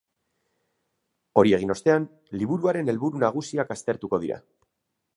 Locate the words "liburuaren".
2.41-2.93